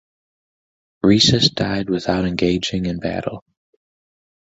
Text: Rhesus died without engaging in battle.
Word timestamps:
Rhesus 1.03 1.51
died 1.51 1.87
without 1.87 2.25
engaging 2.25 2.87
in 2.87 2.97
battle. 2.99 3.43